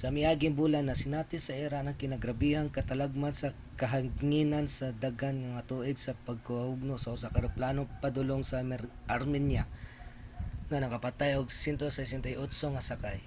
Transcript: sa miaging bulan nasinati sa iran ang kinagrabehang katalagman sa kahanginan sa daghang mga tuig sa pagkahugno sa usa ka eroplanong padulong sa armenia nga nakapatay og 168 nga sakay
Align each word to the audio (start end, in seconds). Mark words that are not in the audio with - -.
sa 0.00 0.06
miaging 0.16 0.54
bulan 0.60 0.84
nasinati 0.86 1.36
sa 1.42 1.58
iran 1.64 1.84
ang 1.86 2.00
kinagrabehang 2.02 2.74
katalagman 2.78 3.34
sa 3.36 3.48
kahanginan 3.80 4.66
sa 4.76 4.86
daghang 5.04 5.38
mga 5.50 5.62
tuig 5.70 5.96
sa 6.00 6.18
pagkahugno 6.26 6.94
sa 6.98 7.12
usa 7.16 7.32
ka 7.34 7.40
eroplanong 7.42 7.88
padulong 8.02 8.42
sa 8.46 8.56
armenia 9.16 9.64
nga 10.68 10.78
nakapatay 10.84 11.30
og 11.38 11.46
168 11.66 12.74
nga 12.74 12.82
sakay 12.90 13.18